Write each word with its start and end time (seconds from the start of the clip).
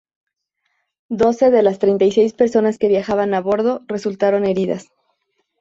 Doce 1.11 1.51
de 1.51 1.61
las 1.61 1.77
treinta 1.77 2.05
y 2.05 2.11
seis 2.11 2.33
personas 2.33 2.79
que 2.79 2.87
viajaban 2.87 3.35
a 3.35 3.39
bordo 3.39 3.83
resultaron 3.87 4.45
heridas. 4.47 4.87